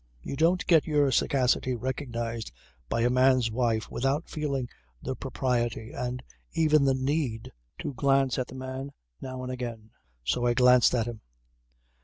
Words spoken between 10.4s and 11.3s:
I glanced at him.